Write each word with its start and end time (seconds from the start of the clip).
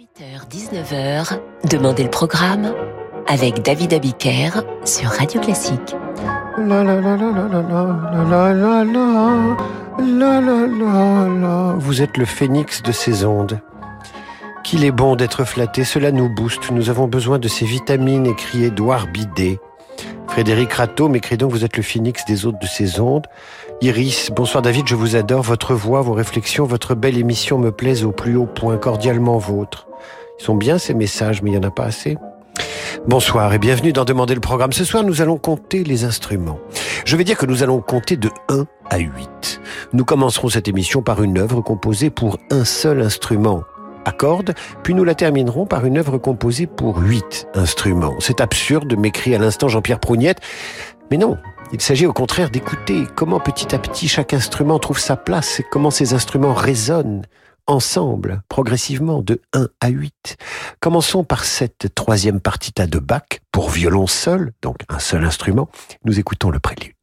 18h-19h, 0.00 1.38
Demandez 1.68 2.04
le 2.04 2.08
programme 2.08 2.72
avec 3.26 3.60
David 3.60 3.92
Abiker 3.92 4.62
sur 4.82 5.10
Radio 5.10 5.42
Classique. 5.42 5.94
Vous 11.76 12.02
êtes 12.02 12.16
le 12.16 12.24
phénix 12.24 12.82
de 12.82 12.92
ces 12.92 13.26
ondes. 13.26 13.60
Qu'il 14.64 14.86
est 14.86 14.90
bon 14.90 15.16
d'être 15.16 15.44
flatté, 15.44 15.84
cela 15.84 16.12
nous 16.12 16.34
booste. 16.34 16.70
Nous 16.70 16.88
avons 16.88 17.06
besoin 17.06 17.38
de 17.38 17.48
ces 17.48 17.66
vitamines, 17.66 18.24
écrit 18.24 18.64
Édouard 18.64 19.06
Bidet. 19.06 19.60
Frédéric 20.28 20.72
Rateau 20.72 21.10
m'écrit 21.10 21.36
donc 21.36 21.50
Vous 21.50 21.66
êtes 21.66 21.76
le 21.76 21.82
phénix 21.82 22.24
des 22.24 22.46
autres 22.46 22.58
de 22.58 22.66
ces 22.66 23.00
ondes. 23.00 23.26
Iris, 23.82 24.30
bonsoir 24.34 24.62
David, 24.62 24.86
je 24.88 24.94
vous 24.94 25.14
adore. 25.14 25.42
Votre 25.42 25.74
voix, 25.74 26.00
vos 26.00 26.14
réflexions, 26.14 26.64
votre 26.64 26.94
belle 26.94 27.18
émission 27.18 27.58
me 27.58 27.70
plaisent 27.70 28.04
au 28.04 28.12
plus 28.12 28.36
haut 28.36 28.46
point, 28.46 28.78
cordialement 28.78 29.36
vôtre. 29.36 29.89
Ils 30.40 30.44
sont 30.44 30.54
bien 30.54 30.78
ces 30.78 30.94
messages, 30.94 31.42
mais 31.42 31.50
il 31.50 31.58
n'y 31.58 31.64
en 31.64 31.68
a 31.68 31.70
pas 31.70 31.84
assez. 31.84 32.16
Bonsoir 33.06 33.52
et 33.52 33.58
bienvenue 33.58 33.92
dans 33.92 34.06
Demander 34.06 34.34
le 34.34 34.40
programme. 34.40 34.72
Ce 34.72 34.86
soir, 34.86 35.04
nous 35.04 35.20
allons 35.20 35.36
compter 35.36 35.84
les 35.84 36.04
instruments. 36.04 36.58
Je 37.04 37.14
vais 37.18 37.24
dire 37.24 37.36
que 37.36 37.44
nous 37.44 37.62
allons 37.62 37.82
compter 37.82 38.16
de 38.16 38.30
1 38.48 38.64
à 38.88 38.98
8. 38.98 39.60
Nous 39.92 40.04
commencerons 40.06 40.48
cette 40.48 40.66
émission 40.66 41.02
par 41.02 41.22
une 41.22 41.36
œuvre 41.36 41.60
composée 41.60 42.08
pour 42.08 42.38
un 42.50 42.64
seul 42.64 43.02
instrument 43.02 43.64
à 44.06 44.12
cordes, 44.12 44.54
puis 44.82 44.94
nous 44.94 45.04
la 45.04 45.14
terminerons 45.14 45.66
par 45.66 45.84
une 45.84 45.98
œuvre 45.98 46.16
composée 46.16 46.66
pour 46.66 46.96
8 46.96 47.48
instruments. 47.52 48.14
C'est 48.18 48.40
absurde, 48.40 48.98
m'écrit 48.98 49.34
à 49.34 49.38
l'instant 49.38 49.68
Jean-Pierre 49.68 50.00
Prougnette. 50.00 50.40
Mais 51.10 51.18
non, 51.18 51.36
il 51.74 51.82
s'agit 51.82 52.06
au 52.06 52.14
contraire 52.14 52.48
d'écouter 52.48 53.04
comment 53.14 53.40
petit 53.40 53.74
à 53.74 53.78
petit 53.78 54.08
chaque 54.08 54.32
instrument 54.32 54.78
trouve 54.78 55.00
sa 55.00 55.16
place 55.16 55.60
et 55.60 55.66
comment 55.70 55.90
ces 55.90 56.14
instruments 56.14 56.54
résonnent 56.54 57.26
ensemble, 57.70 58.42
progressivement, 58.48 59.22
de 59.22 59.40
1 59.52 59.68
à 59.80 59.88
8. 59.88 60.36
Commençons 60.80 61.22
par 61.22 61.44
cette 61.44 61.94
troisième 61.94 62.40
partita 62.40 62.86
de 62.86 62.98
Bach 62.98 63.40
pour 63.52 63.70
violon 63.70 64.06
seul, 64.06 64.52
donc 64.60 64.78
un 64.88 64.98
seul 64.98 65.24
instrument. 65.24 65.68
Nous 66.04 66.18
écoutons 66.18 66.50
le 66.50 66.58
prélude. 66.58 66.94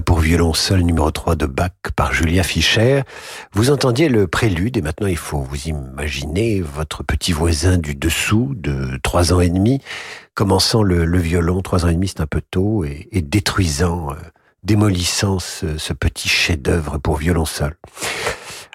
Pour 0.00 0.18
violon 0.18 0.54
seul 0.54 0.80
numéro 0.80 1.10
3 1.10 1.36
de 1.36 1.46
Bach 1.46 1.70
par 1.94 2.12
Julia 2.12 2.42
Fischer. 2.42 3.02
Vous 3.52 3.70
entendiez 3.70 4.08
le 4.08 4.26
prélude 4.26 4.76
et 4.76 4.82
maintenant 4.82 5.06
il 5.06 5.16
faut 5.16 5.38
vous 5.38 5.68
imaginer 5.68 6.60
votre 6.60 7.04
petit 7.04 7.32
voisin 7.32 7.78
du 7.78 7.94
dessous 7.94 8.54
de 8.56 8.98
trois 9.02 9.32
ans 9.32 9.40
et 9.40 9.50
demi 9.50 9.80
commençant 10.34 10.82
le, 10.82 11.18
violon, 11.18 11.60
trois 11.62 11.84
ans 11.84 11.88
et 11.88 11.94
demi 11.94 12.08
c'est 12.08 12.20
un 12.20 12.26
peu 12.26 12.40
tôt, 12.50 12.84
et, 12.84 13.08
détruisant, 13.12 14.10
euh, 14.10 14.14
démolissant 14.64 15.38
ce, 15.38 15.78
ce 15.78 15.92
petit 15.92 16.28
chef-d'œuvre 16.28 16.98
pour 16.98 17.16
violon 17.16 17.44
seul. 17.44 17.76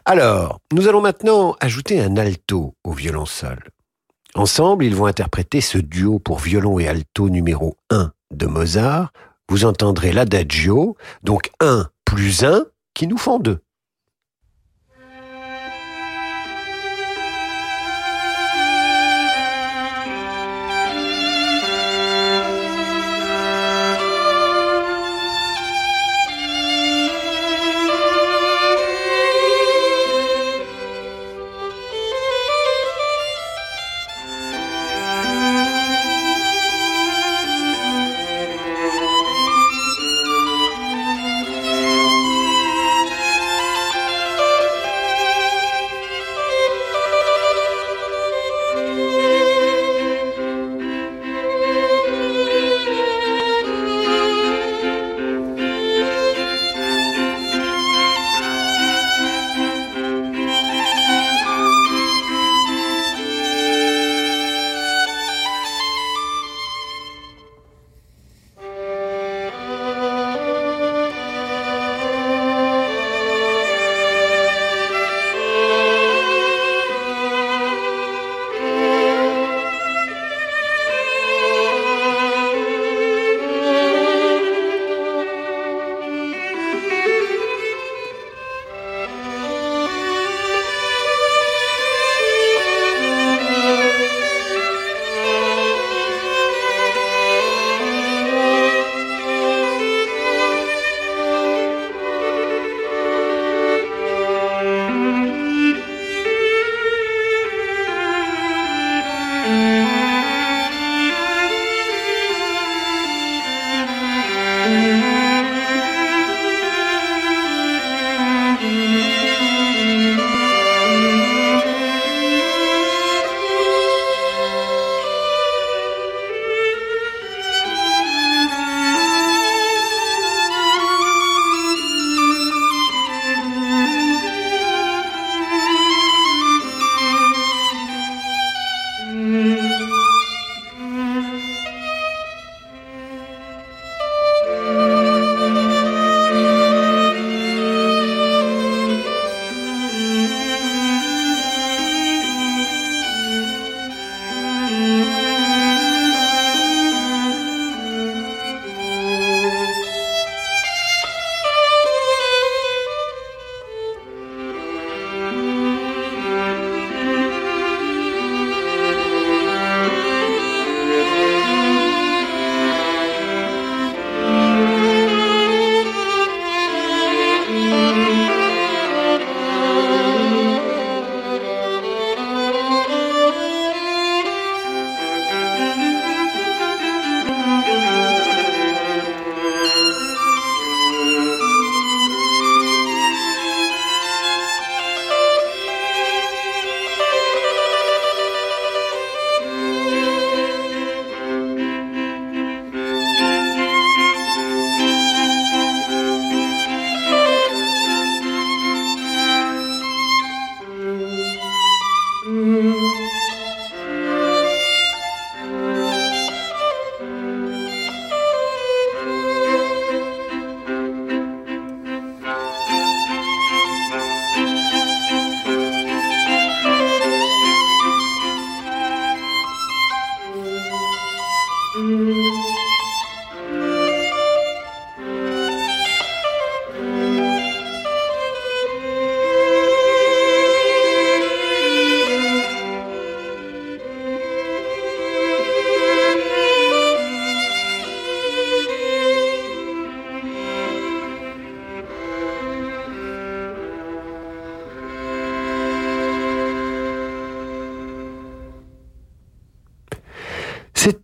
Alors, 0.05 0.59
nous 0.73 0.87
allons 0.87 1.01
maintenant 1.01 1.55
ajouter 1.59 1.99
un 1.99 2.17
alto 2.17 2.75
au 2.83 2.93
violon 2.93 3.25
seul. 3.25 3.59
Ensemble, 4.35 4.85
ils 4.85 4.95
vont 4.95 5.07
interpréter 5.07 5.59
ce 5.59 5.77
duo 5.77 6.19
pour 6.19 6.39
violon 6.39 6.79
et 6.79 6.87
alto 6.87 7.29
numéro 7.29 7.77
1 7.89 8.11
de 8.31 8.45
Mozart. 8.45 9.11
Vous 9.49 9.65
entendrez 9.65 10.11
l'adagio, 10.11 10.95
donc 11.23 11.49
1 11.59 11.89
plus 12.05 12.43
1 12.43 12.65
qui 12.93 13.07
nous 13.07 13.17
font 13.17 13.39
2. 13.39 13.59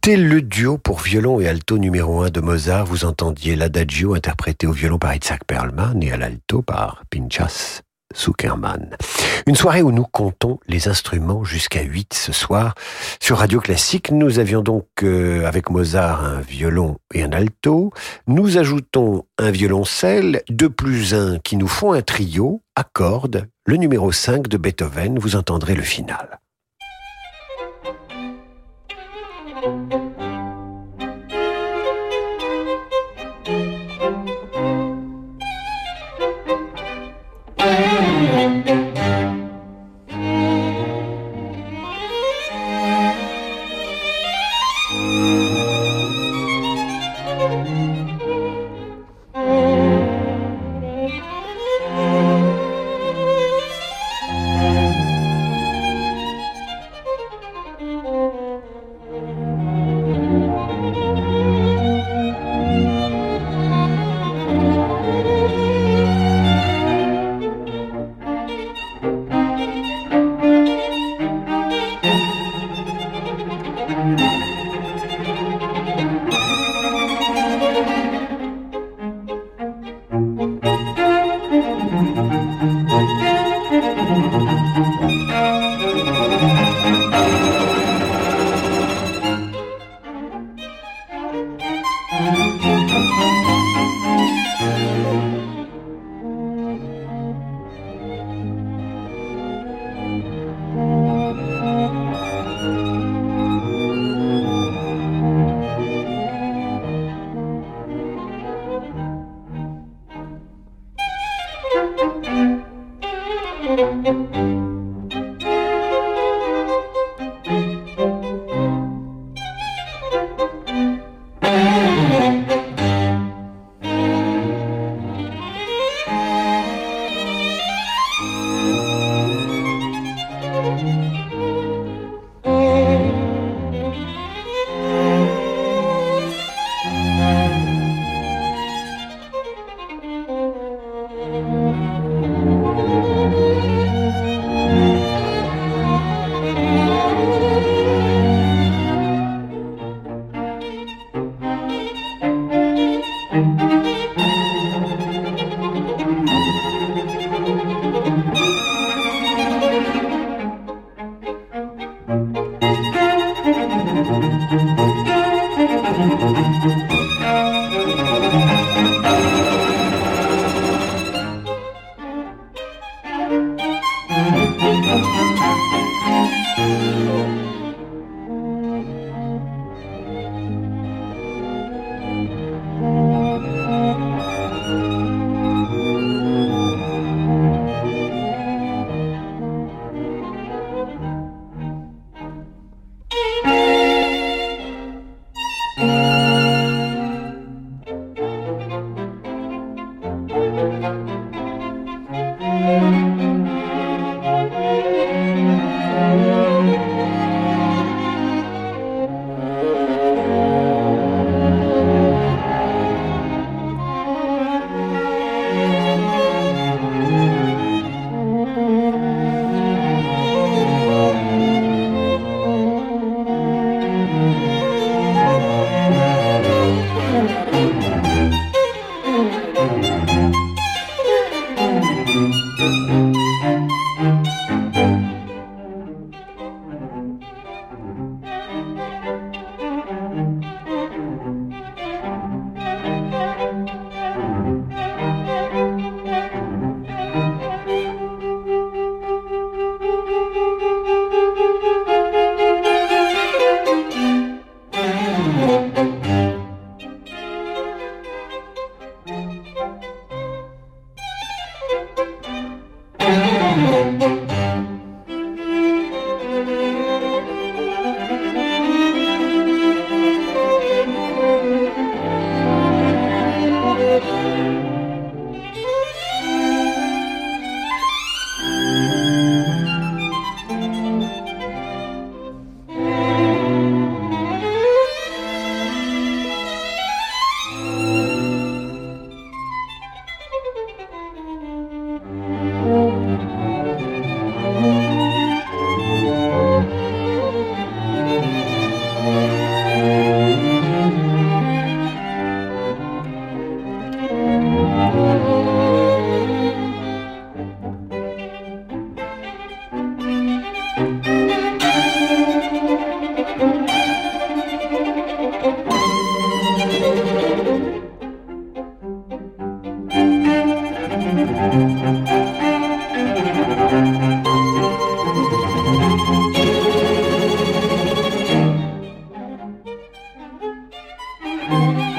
C'était 0.05 0.17
le 0.17 0.43
duo 0.43 0.77
pour 0.77 0.99
violon 0.99 1.39
et 1.39 1.47
alto 1.47 1.79
numéro 1.79 2.21
1 2.21 2.29
de 2.29 2.39
Mozart. 2.39 2.85
Vous 2.85 3.05
entendiez 3.05 3.55
l'adagio 3.55 4.13
interprété 4.13 4.67
au 4.67 4.71
violon 4.71 4.99
par 4.99 5.15
Isaac 5.15 5.43
Perlman 5.45 5.99
et 6.03 6.11
à 6.11 6.17
l'alto 6.17 6.61
par 6.61 7.01
Pinchas 7.09 7.81
Zuckerman. 8.15 8.95
Une 9.47 9.55
soirée 9.55 9.81
où 9.81 9.91
nous 9.91 10.03
comptons 10.03 10.59
les 10.67 10.87
instruments 10.87 11.43
jusqu'à 11.43 11.81
8 11.81 12.13
ce 12.13 12.31
soir. 12.33 12.75
Sur 13.19 13.39
Radio 13.39 13.59
Classique, 13.59 14.11
nous 14.11 14.37
avions 14.37 14.61
donc 14.61 14.85
euh, 15.01 15.43
avec 15.47 15.71
Mozart 15.71 16.23
un 16.23 16.41
violon 16.41 16.99
et 17.11 17.23
un 17.23 17.31
alto. 17.31 17.89
Nous 18.27 18.59
ajoutons 18.59 19.25
un 19.39 19.49
violoncelle, 19.49 20.43
deux 20.51 20.69
plus 20.69 21.15
un 21.15 21.39
qui 21.39 21.57
nous 21.57 21.67
font 21.67 21.93
un 21.93 22.03
trio 22.03 22.61
à 22.75 22.83
cordes, 22.83 23.47
le 23.65 23.77
numéro 23.77 24.11
5 24.11 24.49
de 24.49 24.57
Beethoven. 24.57 25.17
Vous 25.17 25.35
entendrez 25.35 25.73
le 25.73 25.81
final. 25.81 26.41
Le 29.65 30.04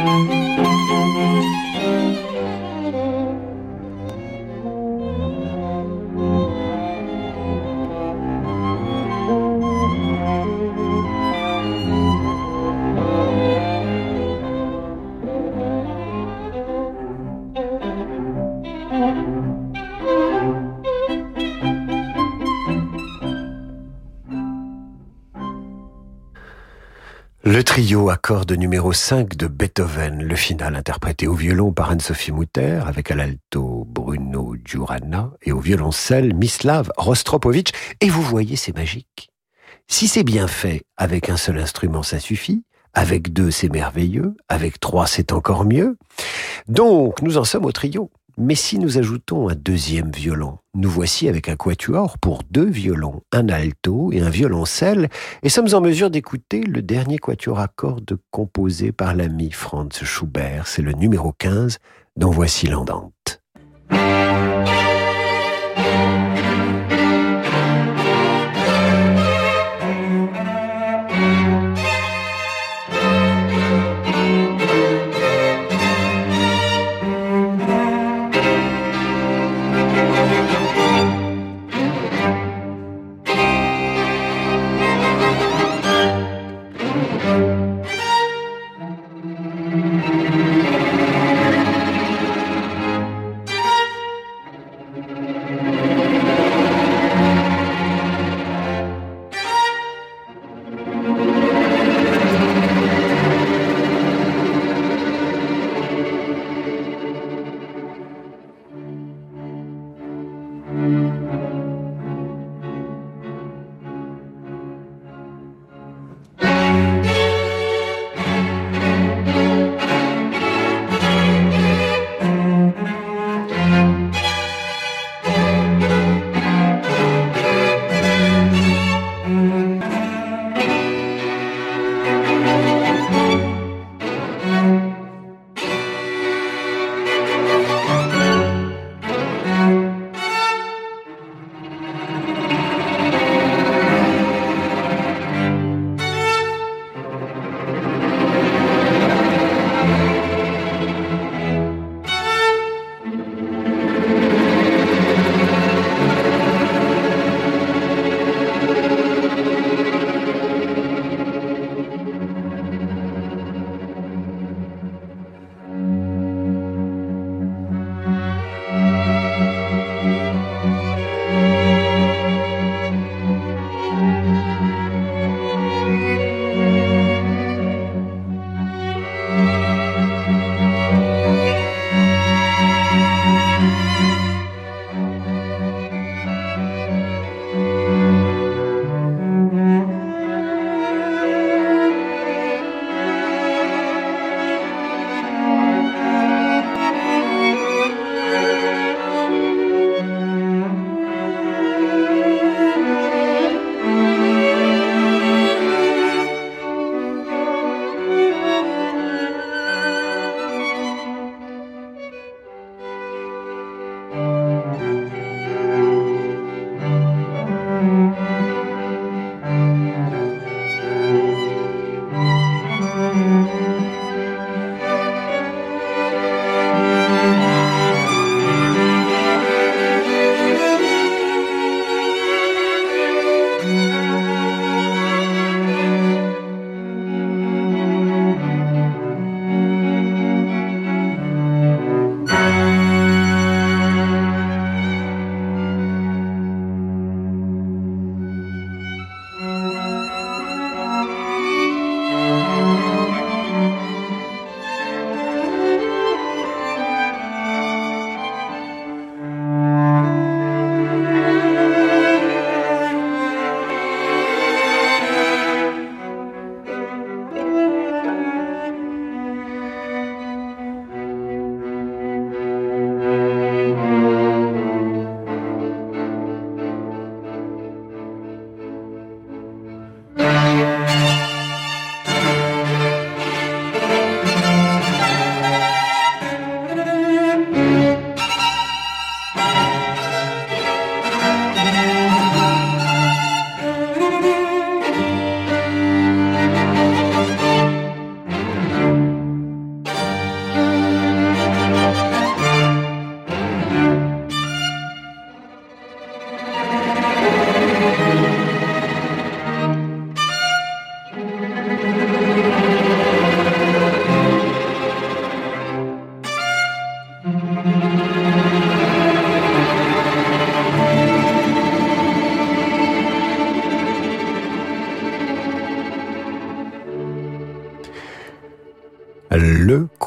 Música 0.06 1.65
à 28.08 28.18
numéro 28.56 28.92
5 28.92 29.36
de 29.36 29.48
Beethoven, 29.48 30.22
le 30.22 30.36
final 30.36 30.76
interprété 30.76 31.26
au 31.26 31.34
violon 31.34 31.72
par 31.72 31.90
Anne-Sophie 31.90 32.30
Mutter, 32.30 32.80
avec 32.86 33.10
à 33.10 33.16
l'alto 33.16 33.84
Bruno 33.88 34.54
Giuranna 34.64 35.32
et 35.42 35.50
au 35.50 35.58
violoncelle 35.58 36.34
Mislav 36.34 36.90
Rostropovitch. 36.96 37.70
Et 38.00 38.08
vous 38.08 38.22
voyez, 38.22 38.54
c'est 38.54 38.75
magique. 38.76 39.30
Si 39.88 40.06
c'est 40.06 40.22
bien 40.22 40.46
fait 40.46 40.84
avec 40.96 41.30
un 41.30 41.36
seul 41.36 41.58
instrument, 41.58 42.04
ça 42.04 42.20
suffit. 42.20 42.62
Avec 42.94 43.32
deux, 43.32 43.50
c'est 43.50 43.68
merveilleux. 43.68 44.36
Avec 44.48 44.78
trois, 44.78 45.06
c'est 45.06 45.32
encore 45.32 45.64
mieux. 45.64 45.98
Donc, 46.68 47.22
nous 47.22 47.38
en 47.38 47.44
sommes 47.44 47.64
au 47.64 47.72
trio. 47.72 48.10
Mais 48.38 48.55
si 48.55 48.78
nous 48.78 48.99
ajoutons 48.99 49.49
un 49.49 49.55
deuxième 49.55 50.11
violon, 50.11 50.59
nous 50.75 50.90
voici 50.90 51.26
avec 51.26 51.49
un 51.49 51.57
quatuor 51.57 52.19
pour 52.19 52.43
deux 52.50 52.69
violons, 52.69 53.23
un 53.33 53.49
alto 53.49 54.12
et 54.12 54.21
un 54.21 54.28
violoncelle, 54.28 55.09
et 55.43 55.49
sommes 55.49 55.73
en 55.73 55.81
mesure 55.81 56.11
d'écouter 56.11 56.61
le 56.61 56.83
dernier 56.83 57.16
quatuor 57.16 57.59
à 57.59 57.69
cordes 57.69 58.19
composé 58.31 58.93
par 58.93 59.14
l'ami 59.14 59.50
Franz 59.52 60.05
Schubert. 60.05 60.66
C'est 60.66 60.83
le 60.83 60.93
numéro 60.93 61.33
15 61.33 61.78
dont 62.16 62.31
voici 62.31 62.66
l'andante. 62.66 63.40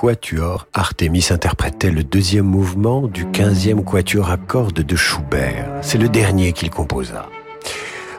Quatuor 0.10 0.65
Artemis 0.74 1.28
interprétait 1.30 1.91
le 1.91 2.04
deuxième 2.04 2.45
mouvement 2.45 3.02
du 3.02 3.26
15e 3.26 3.84
quatuor 3.84 4.32
à 4.32 4.38
cordes 4.38 4.82
de 4.82 4.95
Schubert. 4.95 5.67
C'est 5.84 6.00
le 6.00 6.10
dernier 6.10 6.52
qu'il 6.52 6.72
composa. 6.72 7.28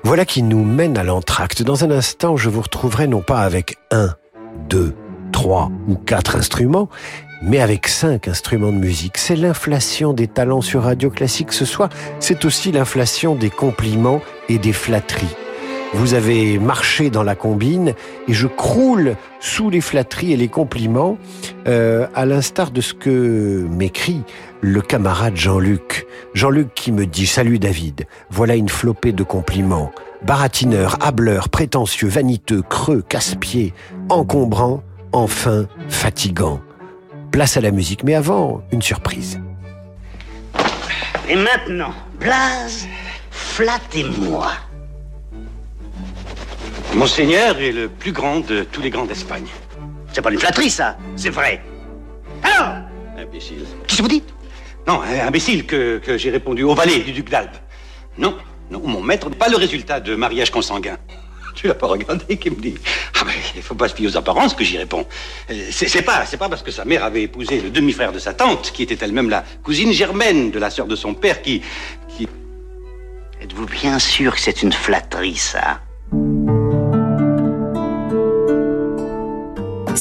Voilà 0.04 0.24
qui 0.24 0.44
nous 0.44 0.64
mène 0.64 0.96
à 0.96 1.02
l'entracte. 1.02 1.64
Dans 1.64 1.82
un 1.82 1.90
instant, 1.90 2.36
je 2.36 2.48
vous 2.48 2.60
retrouverai 2.60 3.08
non 3.08 3.22
pas 3.22 3.40
avec 3.40 3.76
un, 3.90 4.14
deux, 4.68 4.94
trois 5.32 5.72
ou 5.88 5.96
quatre 5.96 6.36
instruments, 6.36 6.88
mais 7.42 7.58
avec 7.58 7.88
cinq 7.88 8.28
instruments 8.28 8.70
de 8.70 8.78
musique. 8.78 9.18
C'est 9.18 9.34
l'inflation 9.34 10.12
des 10.12 10.28
talents 10.28 10.60
sur 10.60 10.84
Radio 10.84 11.10
Classique 11.10 11.52
ce 11.52 11.64
soir. 11.64 11.88
C'est 12.20 12.44
aussi 12.44 12.70
l'inflation 12.70 13.34
des 13.34 13.50
compliments 13.50 14.20
et 14.48 14.58
des 14.58 14.72
flatteries. 14.72 15.34
Vous 15.92 16.14
avez 16.14 16.58
marché 16.60 17.10
dans 17.10 17.24
la 17.24 17.34
combine 17.34 17.94
et 18.28 18.32
je 18.32 18.46
croule 18.46 19.16
sous 19.40 19.70
les 19.70 19.80
flatteries 19.80 20.32
et 20.32 20.36
les 20.36 20.48
compliments, 20.48 21.18
euh, 21.66 22.06
à 22.14 22.26
l'instar 22.26 22.70
de 22.70 22.80
ce 22.80 22.94
que 22.94 23.66
m'écrit 23.68 24.22
le 24.60 24.82
camarade 24.82 25.36
Jean-Luc. 25.36 26.06
Jean-Luc 26.32 26.72
qui 26.74 26.92
me 26.92 27.06
dit 27.06 27.26
Salut 27.26 27.58
David, 27.58 28.06
voilà 28.30 28.54
une 28.54 28.68
flopée 28.68 29.12
de 29.12 29.24
compliments. 29.24 29.90
Baratineur, 30.22 30.96
hableur, 31.00 31.48
prétentieux, 31.48 32.08
vaniteux, 32.08 32.62
creux, 32.62 33.02
casse-pied, 33.02 33.74
encombrant, 34.10 34.84
enfin 35.12 35.66
fatigant. 35.88 36.60
Place 37.32 37.56
à 37.56 37.60
la 37.60 37.72
musique, 37.72 38.04
mais 38.04 38.14
avant, 38.14 38.62
une 38.70 38.82
surprise. 38.82 39.40
Et 41.28 41.36
maintenant, 41.36 41.94
Blaze, 42.20 42.86
flattez-moi. 43.30 44.52
Monseigneur 46.94 47.58
est 47.60 47.72
le 47.72 47.88
plus 47.88 48.12
grand 48.12 48.40
de 48.40 48.64
tous 48.64 48.82
les 48.82 48.90
grands 48.90 49.04
d'Espagne. 49.06 49.46
C'est 50.12 50.22
pas 50.22 50.30
une 50.30 50.38
flatterie, 50.38 50.70
ça, 50.70 50.96
c'est 51.16 51.30
vrai. 51.30 51.62
Alors 52.42 52.74
Imbécile. 53.16 53.64
Qu'est-ce 53.86 53.98
que 53.98 54.02
vous 54.02 54.08
dites? 54.08 54.28
Non, 54.86 55.00
imbécile 55.02 55.66
que, 55.66 55.98
que 55.98 56.18
j'ai 56.18 56.30
répondu 56.30 56.62
au 56.62 56.74
valet 56.74 57.00
du 57.00 57.12
duc 57.12 57.30
d'Albe. 57.30 57.50
Non, 58.18 58.36
non, 58.70 58.80
mon 58.84 59.02
maître 59.02 59.28
n'est 59.30 59.36
pas 59.36 59.48
le 59.48 59.56
résultat 59.56 60.00
de 60.00 60.14
mariage 60.16 60.50
consanguin. 60.50 60.96
Tu 61.54 61.68
l'as 61.68 61.74
pas 61.74 61.86
regardé 61.86 62.36
qui 62.38 62.50
me 62.50 62.56
dit? 62.56 62.76
Ah 63.18 63.24
ben, 63.24 63.32
il 63.54 63.62
faut 63.62 63.74
pas 63.74 63.88
se 63.88 63.94
fier 63.94 64.06
aux 64.06 64.16
apparences 64.16 64.54
que 64.54 64.64
j'y 64.64 64.78
réponds. 64.78 65.06
Euh, 65.50 65.54
C'est 65.70 65.88
c'est 65.88 66.02
pas, 66.02 66.24
c'est 66.24 66.38
pas 66.38 66.48
parce 66.48 66.62
que 66.62 66.70
sa 66.70 66.84
mère 66.84 67.04
avait 67.04 67.22
épousé 67.22 67.60
le 67.60 67.70
demi-frère 67.70 68.12
de 68.12 68.18
sa 68.18 68.32
tante, 68.34 68.72
qui 68.72 68.82
était 68.82 68.98
elle-même 69.04 69.28
la 69.28 69.44
cousine 69.62 69.92
germaine 69.92 70.50
de 70.50 70.58
la 70.58 70.70
sœur 70.70 70.86
de 70.86 70.96
son 70.96 71.14
père, 71.14 71.42
qui, 71.42 71.62
qui 72.08 72.28
Êtes-vous 73.42 73.66
bien 73.66 73.98
sûr 73.98 74.34
que 74.34 74.40
c'est 74.40 74.62
une 74.62 74.72
flatterie, 74.72 75.36
ça? 75.36 75.80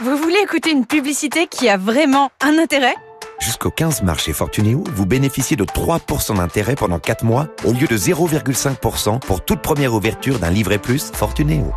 Vous 0.00 0.16
voulez 0.16 0.38
écouter 0.44 0.70
une 0.70 0.86
publicité 0.86 1.48
qui 1.48 1.68
a 1.68 1.76
vraiment 1.76 2.30
un 2.40 2.56
intérêt 2.58 2.94
Jusqu'au 3.40 3.72
15 3.72 4.02
mars 4.04 4.22
chez 4.22 4.32
Fortunéo, 4.32 4.84
vous 4.94 5.06
bénéficiez 5.06 5.56
de 5.56 5.64
3% 5.64 6.36
d'intérêt 6.36 6.76
pendant 6.76 7.00
4 7.00 7.24
mois 7.24 7.48
au 7.64 7.72
lieu 7.72 7.88
de 7.88 7.96
0,5% 7.96 9.18
pour 9.18 9.44
toute 9.44 9.60
première 9.60 9.94
ouverture 9.94 10.38
d'un 10.38 10.50
livret 10.50 10.78
plus 10.78 11.10
Fortunéo. 11.12 11.72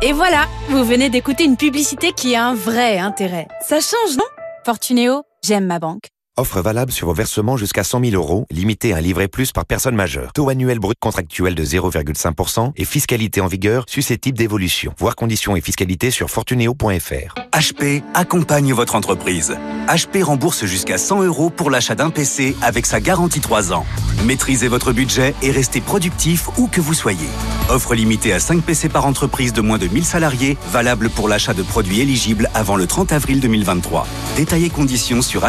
Et 0.00 0.14
voilà, 0.14 0.46
vous 0.70 0.82
venez 0.82 1.10
d'écouter 1.10 1.44
une 1.44 1.58
publicité 1.58 2.12
qui 2.12 2.34
a 2.34 2.46
un 2.46 2.54
vrai 2.54 2.98
intérêt. 2.98 3.48
Ça 3.60 3.80
change, 3.80 4.16
non? 4.16 4.24
Fortunéo, 4.64 5.22
j'aime 5.44 5.66
ma 5.66 5.78
banque. 5.78 6.08
Offre 6.38 6.62
valable 6.62 6.90
sur 6.90 7.08
vos 7.08 7.12
versements 7.12 7.58
jusqu'à 7.58 7.84
100 7.84 8.04
000 8.06 8.14
euros, 8.14 8.46
limité 8.50 8.94
à 8.94 8.96
un 8.96 9.00
livret 9.02 9.28
plus 9.28 9.52
par 9.52 9.66
personne 9.66 9.94
majeure. 9.94 10.32
Taux 10.32 10.48
annuel 10.48 10.78
brut 10.78 10.96
contractuel 10.98 11.54
de 11.54 11.62
0,5% 11.62 12.72
et 12.74 12.86
fiscalité 12.86 13.42
en 13.42 13.48
vigueur 13.48 13.84
susceptible 13.86 14.38
d'évolution. 14.38 14.94
Voir 14.96 15.14
conditions 15.14 15.56
et 15.56 15.60
fiscalité 15.60 16.10
sur 16.10 16.30
fortuneo.fr. 16.30 17.34
HP 17.52 18.02
accompagne 18.14 18.72
votre 18.72 18.94
entreprise. 18.94 19.54
HP 19.88 20.22
rembourse 20.22 20.64
jusqu'à 20.64 20.96
100 20.96 21.24
euros 21.24 21.50
pour 21.50 21.70
l'achat 21.70 21.94
d'un 21.94 22.08
PC 22.08 22.56
avec 22.62 22.86
sa 22.86 22.98
garantie 22.98 23.40
3 23.40 23.74
ans. 23.74 23.84
Maîtrisez 24.24 24.68
votre 24.68 24.92
budget 24.92 25.34
et 25.42 25.50
restez 25.50 25.82
productif 25.82 26.48
où 26.56 26.66
que 26.66 26.80
vous 26.80 26.94
soyez. 26.94 27.28
Offre 27.68 27.94
limitée 27.94 28.32
à 28.32 28.40
5 28.40 28.62
PC 28.62 28.88
par 28.88 29.04
entreprise 29.04 29.52
de 29.52 29.60
moins 29.60 29.76
de 29.76 29.86
1000 29.86 30.04
salariés, 30.06 30.56
valable 30.70 31.10
pour 31.10 31.28
l'achat 31.28 31.52
de 31.52 31.62
produits 31.62 32.00
éligibles 32.00 32.48
avant 32.54 32.76
le 32.76 32.86
30 32.86 33.12
avril 33.12 33.38
2023. 33.40 34.06
Détaillez 34.36 34.70
conditions 34.70 35.20
sur 35.20 35.44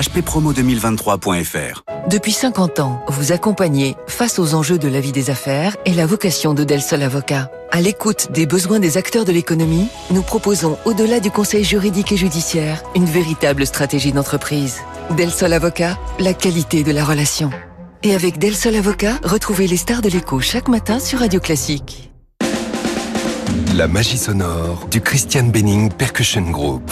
hppromo2023.fr. 0.73 1.83
Depuis 2.09 2.31
50 2.31 2.79
ans, 2.79 3.03
vous 3.07 3.31
accompagnez 3.31 3.95
face 4.07 4.39
aux 4.39 4.53
enjeux 4.53 4.77
de 4.77 4.88
la 4.88 4.99
vie 4.99 5.12
des 5.12 5.29
affaires 5.29 5.77
et 5.86 5.93
la 5.93 6.05
vocation 6.05 6.53
de 6.53 6.63
Del 6.63 6.81
Sol 6.81 7.01
Avocat. 7.01 7.49
À 7.71 7.81
l'écoute 7.81 8.31
des 8.31 8.45
besoins 8.45 8.79
des 8.79 8.97
acteurs 8.97 9.25
de 9.25 9.31
l'économie, 9.31 9.88
nous 10.12 10.21
proposons, 10.21 10.77
au-delà 10.86 11.19
du 11.19 11.31
conseil 11.31 11.63
juridique 11.63 12.12
et 12.12 12.17
judiciaire, 12.17 12.83
une 12.95 13.05
véritable 13.05 13.65
stratégie 13.65 14.12
d'entreprise. 14.12 14.81
Del 15.17 15.31
Sol 15.31 15.53
Avocat, 15.53 15.97
la 16.19 16.33
qualité 16.33 16.83
de 16.83 16.91
la 16.91 17.03
relation. 17.03 17.49
Et 18.03 18.13
avec 18.13 18.38
Del 18.38 18.55
Sol 18.55 18.75
Avocat, 18.75 19.19
retrouvez 19.23 19.67
les 19.67 19.77
stars 19.77 20.01
de 20.01 20.09
l'écho 20.09 20.39
chaque 20.39 20.67
matin 20.67 20.99
sur 20.99 21.19
Radio 21.19 21.39
Classique. 21.39 22.12
La 23.75 23.88
magie 23.88 24.17
sonore 24.17 24.88
du 24.91 25.01
Christian 25.01 25.45
Benning 25.45 25.91
Percussion 25.91 26.51
Group. 26.51 26.91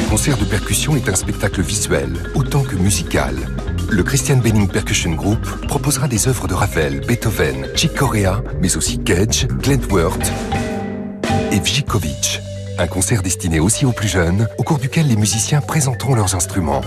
Un 0.00 0.08
concert 0.08 0.38
de 0.38 0.44
percussion 0.44 0.96
est 0.96 1.08
un 1.08 1.14
spectacle 1.14 1.60
visuel 1.60 2.08
autant 2.34 2.62
que 2.62 2.74
musical. 2.74 3.36
Le 3.90 4.02
Christian 4.02 4.38
Benning 4.38 4.66
Percussion 4.66 5.12
Group 5.12 5.40
proposera 5.68 6.08
des 6.08 6.26
œuvres 6.26 6.48
de 6.48 6.54
Ravel, 6.54 7.00
Beethoven, 7.06 7.68
Chick 7.76 7.94
Corea, 7.94 8.42
mais 8.60 8.76
aussi 8.76 8.98
Gage, 8.98 9.46
Glentworth 9.46 10.32
et 11.52 11.60
Vjikovic. 11.60 12.40
Un 12.78 12.86
concert 12.86 13.22
destiné 13.22 13.60
aussi 13.60 13.84
aux 13.84 13.92
plus 13.92 14.08
jeunes, 14.08 14.48
au 14.58 14.62
cours 14.62 14.78
duquel 14.78 15.06
les 15.06 15.16
musiciens 15.16 15.60
présenteront 15.60 16.14
leurs 16.14 16.34
instruments. 16.34 16.82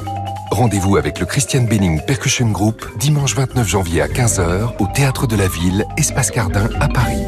Rendez-vous 0.52 0.97
avec 0.97 1.19
le 1.19 1.26
Christian 1.26 1.63
Benning 1.63 2.02
Percussion 2.06 2.49
Group 2.49 2.84
dimanche 2.97 3.36
29 3.36 3.67
janvier 3.67 4.02
à 4.02 4.08
15h 4.08 4.78
au 4.80 4.88
Théâtre 4.88 5.28
de 5.28 5.36
la 5.36 5.47
Ville, 5.47 5.86
Espace 5.97 6.32
Cardin 6.32 6.67
à 6.80 6.88
Paris. 6.88 7.21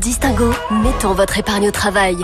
Distingo, 0.00 0.52
mettons 0.82 1.12
votre 1.12 1.38
épargne 1.38 1.68
au 1.68 1.72
travail. 1.72 2.16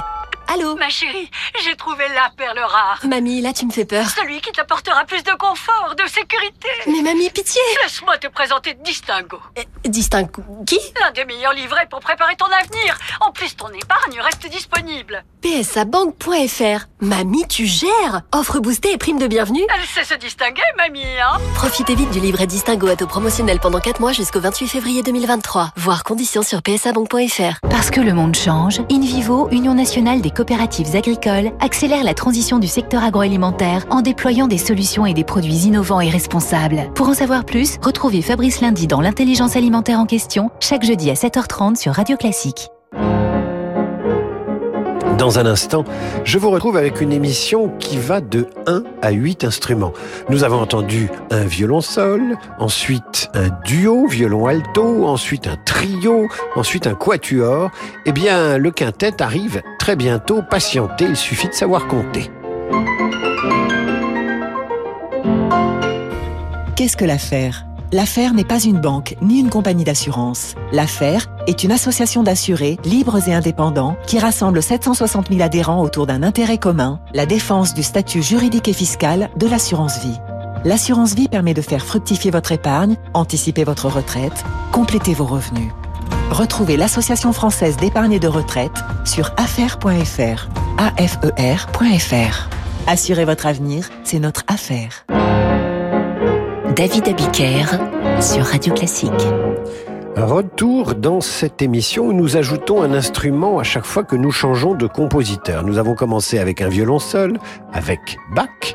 Allô 0.52 0.76
Ma 0.76 0.88
chérie, 0.88 1.30
j'ai 1.64 1.74
trouvé 1.74 2.04
la 2.14 2.30
perle 2.36 2.58
rare. 2.58 3.00
Mamie, 3.08 3.40
là 3.40 3.52
tu 3.52 3.66
me 3.66 3.72
fais 3.72 3.84
peur. 3.84 4.06
Celui 4.10 4.40
qui 4.40 4.52
t'apportera 4.52 5.04
plus 5.04 5.22
de 5.22 5.32
confort, 5.32 5.94
de 5.96 6.06
sécurité. 6.08 6.68
Mais 6.86 7.00
mamie, 7.02 7.30
pitié 7.30 7.60
Laisse-moi 7.82 8.18
te 8.18 8.28
présenter 8.28 8.74
Distingo. 8.84 9.38
Euh, 9.58 9.62
Distingo 9.84 10.42
Qui? 10.66 10.78
L'un 11.00 11.10
des 11.12 11.24
meilleurs 11.24 11.54
livrets 11.54 11.86
pour 11.90 12.00
préparer 12.00 12.36
ton 12.36 12.46
avenir. 12.46 12.98
En 13.20 13.32
plus, 13.32 13.56
ton 13.56 13.68
épargne 13.68 14.20
reste 14.20 14.46
disponible. 14.50 15.24
psabank.fr 15.40 16.86
Mamie, 17.00 17.46
tu 17.48 17.66
gères 17.66 18.22
Offre 18.32 18.60
boostée 18.60 18.92
et 18.92 18.98
prime 18.98 19.18
de 19.18 19.26
bienvenue 19.26 19.64
Elle 19.74 19.86
sait 19.86 20.04
se 20.04 20.18
distinguer, 20.18 20.62
mamie, 20.76 21.04
hein 21.20 21.38
Profitez 21.54 21.94
vite 21.94 22.10
du 22.10 22.20
livret 22.20 22.46
Distingo 22.46 22.88
à 22.88 22.96
taux 22.96 23.06
promotionnel 23.06 23.60
pendant 23.60 23.80
4 23.80 24.00
mois 24.00 24.12
jusqu'au 24.12 24.40
28 24.40 24.68
février 24.68 25.02
2023. 25.02 25.70
Voir 25.76 26.04
conditions 26.04 26.42
sur 26.42 26.62
psabank.fr. 26.62 27.60
Parce 27.70 27.90
que 27.90 28.00
le 28.00 28.12
monde 28.12 28.36
change, 28.36 28.80
InVivo, 28.90 29.48
Union 29.50 29.74
nationale 29.74 30.20
des 30.20 30.30
coopératives 30.34 30.94
agricoles, 30.94 31.52
accélère 31.60 32.04
la 32.04 32.14
transition 32.14 32.58
du 32.58 32.66
secteur 32.66 33.02
agroalimentaire 33.02 33.86
en 33.90 34.02
déployant 34.02 34.48
des 34.48 34.58
solutions 34.58 35.06
et 35.06 35.14
des 35.14 35.24
produits 35.24 35.66
innovants 35.66 36.00
et 36.00 36.10
responsables. 36.10 36.90
Pour 36.94 37.08
en 37.08 37.14
savoir 37.14 37.44
plus, 37.44 37.78
retrouvez 37.82 38.20
Fabrice 38.20 38.60
Lundi 38.60 38.86
dans 38.86 39.00
l'intelligence 39.00 39.56
alimentaire 39.56 39.98
en 39.98 40.06
question, 40.06 40.50
chaque 40.60 40.84
jeudi 40.84 41.10
à 41.10 41.14
7h30 41.14 41.76
sur 41.76 41.94
Radio 41.94 42.16
Classique. 42.16 42.68
Dans 45.18 45.38
un 45.38 45.46
instant, 45.46 45.84
je 46.24 46.38
vous 46.38 46.50
retrouve 46.50 46.76
avec 46.76 47.00
une 47.00 47.12
émission 47.12 47.68
qui 47.78 47.98
va 47.98 48.20
de 48.20 48.48
1 48.66 48.82
à 49.00 49.10
8 49.10 49.44
instruments. 49.44 49.92
Nous 50.28 50.42
avons 50.42 50.60
entendu 50.60 51.08
un 51.30 51.44
violon-sol, 51.44 52.36
ensuite 52.58 53.30
un 53.32 53.48
duo 53.64 54.08
violon-alto, 54.08 55.06
ensuite 55.06 55.46
un 55.46 55.56
trio, 55.64 56.26
ensuite 56.56 56.88
un 56.88 56.94
quatuor. 56.94 57.70
Eh 58.06 58.12
bien, 58.12 58.58
le 58.58 58.72
quintet 58.72 59.22
arrive 59.22 59.62
très 59.84 59.96
bientôt. 59.96 60.40
Patientez, 60.40 61.04
il 61.04 61.14
suffit 61.14 61.46
de 61.46 61.52
savoir 61.52 61.86
compter. 61.88 62.30
Qu'est-ce 66.74 66.96
que 66.96 67.04
l'affaire? 67.04 67.66
L'affaire 67.92 68.32
n'est 68.32 68.46
pas 68.46 68.60
une 68.60 68.80
banque 68.80 69.14
ni 69.20 69.38
une 69.38 69.50
compagnie 69.50 69.84
d'assurance. 69.84 70.54
L'affaire 70.72 71.26
est 71.46 71.64
une 71.64 71.70
association 71.70 72.22
d'assurés 72.22 72.78
libres 72.86 73.28
et 73.28 73.34
indépendants 73.34 73.98
qui 74.06 74.18
rassemble 74.18 74.62
760 74.62 75.28
000 75.28 75.42
adhérents 75.42 75.82
autour 75.82 76.06
d'un 76.06 76.22
intérêt 76.22 76.56
commun, 76.56 76.98
la 77.12 77.26
défense 77.26 77.74
du 77.74 77.82
statut 77.82 78.22
juridique 78.22 78.68
et 78.68 78.72
fiscal 78.72 79.28
de 79.36 79.46
l'assurance 79.46 80.00
vie. 80.00 80.18
L'assurance 80.64 81.14
vie 81.14 81.28
permet 81.28 81.52
de 81.52 81.60
faire 81.60 81.84
fructifier 81.84 82.30
votre 82.30 82.52
épargne, 82.52 82.96
anticiper 83.12 83.64
votre 83.64 83.90
retraite, 83.90 84.44
compléter 84.72 85.12
vos 85.12 85.26
revenus. 85.26 85.70
Retrouvez 86.30 86.76
l'Association 86.76 87.32
française 87.32 87.76
d'épargne 87.76 88.12
et 88.12 88.18
de 88.18 88.28
retraite 88.28 88.72
sur 89.04 89.32
affaire.fr. 89.36 90.48
AFER.fr. 90.78 92.48
Assurez 92.86 93.24
votre 93.24 93.46
avenir, 93.46 93.88
c'est 94.02 94.18
notre 94.18 94.42
affaire. 94.48 95.06
David 96.76 97.08
Abiker 97.08 97.66
sur 98.20 98.44
Radio 98.44 98.74
Classique. 98.74 99.12
Retour 100.16 100.94
dans 100.94 101.20
cette 101.20 101.60
émission 101.60 102.06
où 102.06 102.12
nous 102.12 102.36
ajoutons 102.36 102.82
un 102.82 102.92
instrument 102.92 103.58
à 103.58 103.64
chaque 103.64 103.84
fois 103.84 104.04
que 104.04 104.14
nous 104.14 104.30
changeons 104.30 104.74
de 104.74 104.86
compositeur. 104.86 105.64
Nous 105.64 105.76
avons 105.76 105.94
commencé 105.94 106.38
avec 106.38 106.62
un 106.62 106.68
violon 106.68 107.00
seul, 107.00 107.38
avec 107.72 108.16
Bach, 108.32 108.74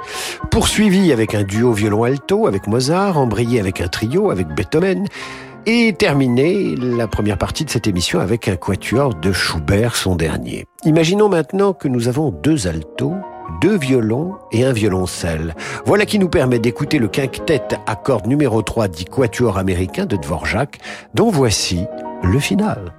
poursuivi 0.51 1.13
avec 1.13 1.35
un 1.35 1.43
duo 1.43 1.71
violon 1.71 2.03
alto, 2.03 2.45
avec 2.45 2.67
Mozart, 2.67 3.17
embrayé 3.17 3.59
avec 3.59 3.79
un 3.79 3.87
trio, 3.87 4.31
avec 4.31 4.47
Beethoven, 4.49 5.07
et 5.65 5.93
terminé 5.93 6.75
la 6.75 7.07
première 7.07 7.37
partie 7.37 7.65
de 7.65 7.69
cette 7.69 7.87
émission 7.87 8.19
avec 8.19 8.47
un 8.47 8.55
quatuor 8.55 9.15
de 9.15 9.31
Schubert, 9.31 9.95
son 9.95 10.15
dernier. 10.15 10.65
Imaginons 10.85 11.29
maintenant 11.29 11.73
que 11.73 11.87
nous 11.87 12.07
avons 12.07 12.31
deux 12.31 12.67
altos, 12.67 13.15
deux 13.61 13.77
violons 13.77 14.35
et 14.51 14.65
un 14.65 14.71
violoncelle. 14.71 15.55
Voilà 15.85 16.05
qui 16.05 16.19
nous 16.19 16.29
permet 16.29 16.59
d'écouter 16.59 16.99
le 16.99 17.07
quintet 17.07 17.61
à 17.85 17.95
cordes 17.95 18.27
numéro 18.27 18.61
3 18.61 18.87
du 18.87 19.05
quatuor 19.05 19.57
américain 19.57 20.05
de 20.05 20.15
Dvorak, 20.15 20.79
dont 21.13 21.29
voici 21.29 21.85
le 22.23 22.39
final. 22.39 22.98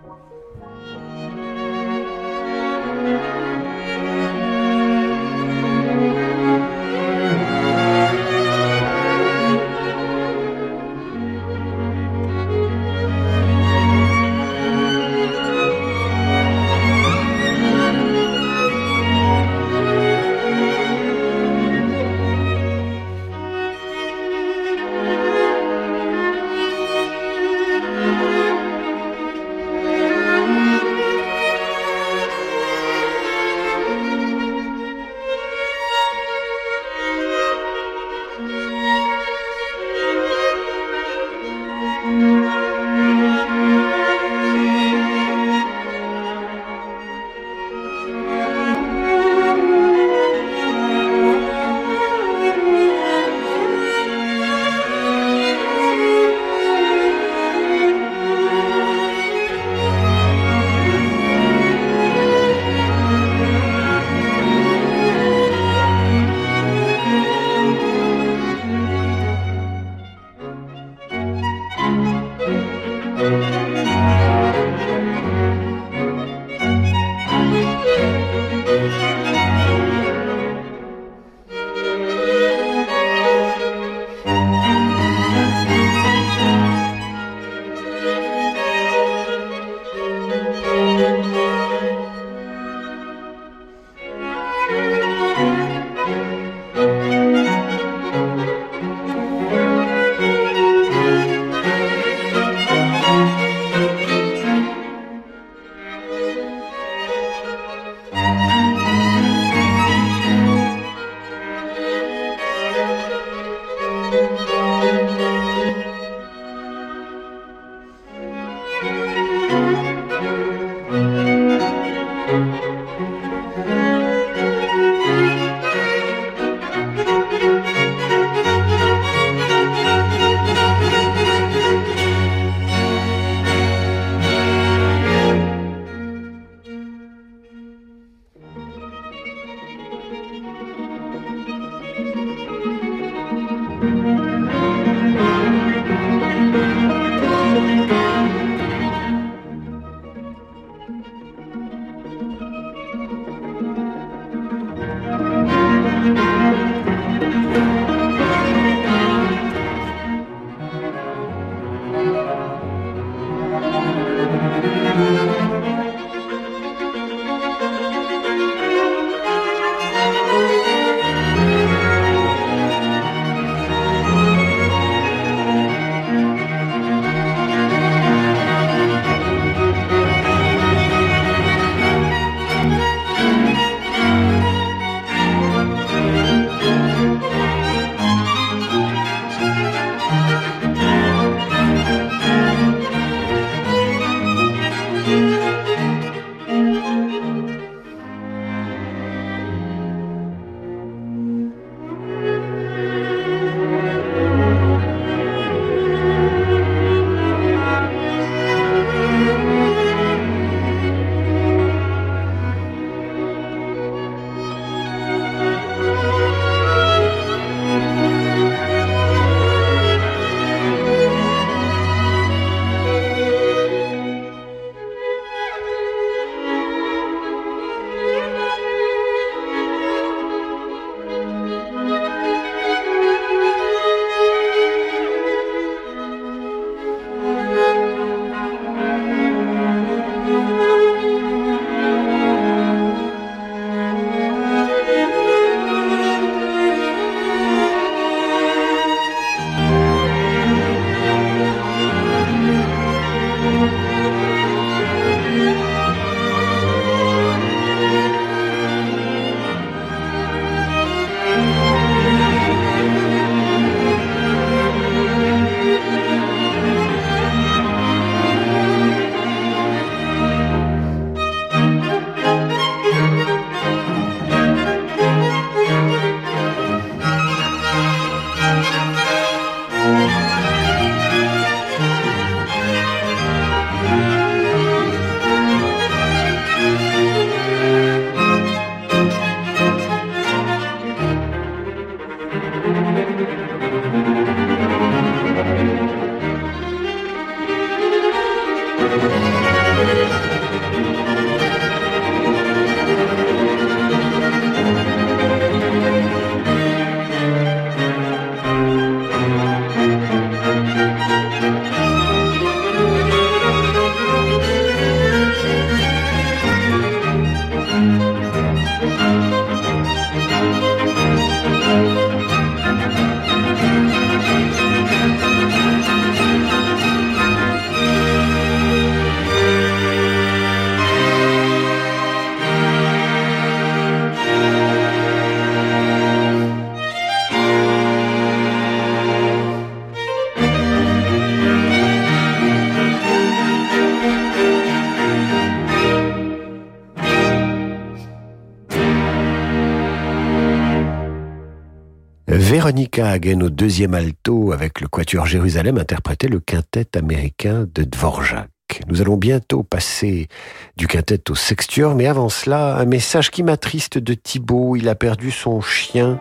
Au 353.02 353.48
deuxième 353.48 353.94
alto 353.94 354.52
avec 354.52 354.82
le 354.82 354.86
Quatuor 354.86 355.24
Jérusalem 355.24 355.78
interprétait 355.78 356.28
le 356.28 356.38
quintet 356.38 356.98
américain 356.98 357.66
de 357.74 357.84
Dvorak. 357.84 358.50
Nous 358.88 359.00
allons 359.00 359.16
bientôt 359.16 359.62
passer 359.62 360.28
du 360.76 360.86
quintet 360.86 361.30
au 361.30 361.34
sextuor, 361.34 361.94
mais 361.94 362.06
avant 362.06 362.28
cela, 362.28 362.76
un 362.76 362.84
message 362.84 363.30
qui 363.30 363.42
m'attriste 363.42 363.96
de 363.96 364.12
Thibaut. 364.12 364.76
Il 364.76 364.86
a 364.86 364.94
perdu 364.94 365.30
son 365.30 365.62
chien, 365.62 366.20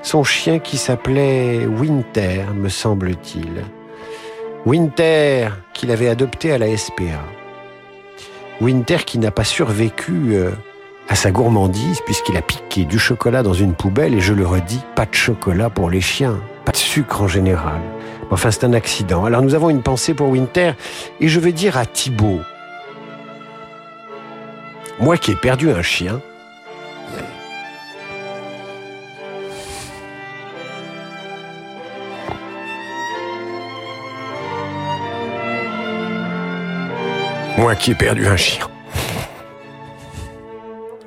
son 0.00 0.24
chien 0.24 0.60
qui 0.60 0.78
s'appelait 0.78 1.66
Winter, 1.66 2.44
me 2.54 2.70
semble-t-il. 2.70 3.62
Winter, 4.64 5.50
qu'il 5.74 5.90
avait 5.90 6.08
adopté 6.08 6.52
à 6.52 6.58
la 6.58 6.74
SPA. 6.74 7.22
Winter 8.62 8.98
qui 9.04 9.18
n'a 9.18 9.30
pas 9.30 9.44
survécu 9.44 10.36
euh, 10.36 10.52
à 11.08 11.14
sa 11.14 11.30
gourmandise 11.30 12.00
puisqu'il 12.04 12.36
a 12.36 12.42
piqué 12.42 12.84
du 12.84 12.98
chocolat 12.98 13.42
dans 13.42 13.52
une 13.52 13.74
poubelle 13.74 14.14
et 14.14 14.20
je 14.20 14.32
le 14.32 14.46
redis, 14.46 14.80
pas 14.94 15.06
de 15.06 15.14
chocolat 15.14 15.70
pour 15.70 15.90
les 15.90 16.00
chiens, 16.00 16.40
pas 16.64 16.72
de 16.72 16.76
sucre 16.76 17.22
en 17.22 17.28
général. 17.28 17.80
Enfin, 18.30 18.50
c'est 18.50 18.64
un 18.64 18.72
accident. 18.72 19.24
Alors 19.24 19.42
nous 19.42 19.54
avons 19.54 19.70
une 19.70 19.82
pensée 19.82 20.14
pour 20.14 20.28
Winter 20.28 20.72
et 21.20 21.28
je 21.28 21.40
veux 21.40 21.52
dire 21.52 21.76
à 21.76 21.86
Thibaut, 21.86 22.40
moi 24.98 25.16
qui 25.18 25.32
ai 25.32 25.36
perdu 25.36 25.70
un 25.70 25.82
chien, 25.82 26.20
moi 37.58 37.74
qui 37.74 37.92
ai 37.92 37.94
perdu 37.94 38.26
un 38.26 38.36
chien. 38.36 38.66